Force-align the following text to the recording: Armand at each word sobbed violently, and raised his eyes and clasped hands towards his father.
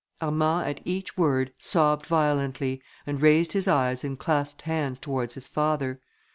Armand 0.19 0.67
at 0.67 0.79
each 0.83 1.15
word 1.15 1.53
sobbed 1.59 2.07
violently, 2.07 2.81
and 3.05 3.21
raised 3.21 3.53
his 3.53 3.67
eyes 3.67 4.03
and 4.03 4.17
clasped 4.17 4.63
hands 4.63 4.97
towards 4.97 5.35
his 5.35 5.45
father. 5.47 6.01